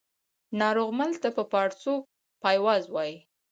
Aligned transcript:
ناروغمل 0.59 1.11
ته 1.21 1.29
په 1.35 1.43
پاړسو 1.51 1.93
پایواز 2.41 2.83
وايي 2.89 3.17